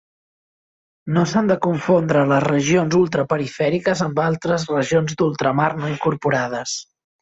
No 1.17 1.25
s'han 1.33 1.51
de 1.51 1.57
confondre 1.65 2.25
les 2.33 2.43
regions 2.47 2.99
ultraperifèriques 3.03 4.05
amb 4.09 4.25
altres 4.27 4.69
regions 4.75 5.19
d'ultramar 5.23 5.73
no 5.81 5.97
incorporades. 5.97 6.81